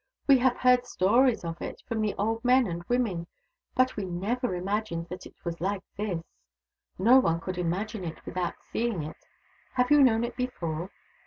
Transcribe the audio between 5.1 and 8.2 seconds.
it was like this. No one could imagine